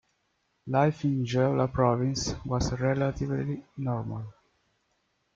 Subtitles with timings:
[0.65, 4.33] Life in Jeolla Province was relatively normal.